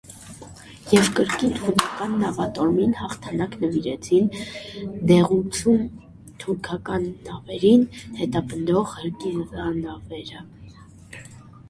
Եվ 0.91 1.09
կրկին 1.17 1.51
հունական 1.63 2.15
նավատորմին 2.21 2.95
հաղթանակ 3.01 3.53
նվիրեցին 3.65 4.31
նեղուցում 5.11 5.85
թուրքական 6.45 7.07
նավերին 7.31 7.85
հետապնդող 8.23 8.95
հրկիզանավերը։ 8.99 10.45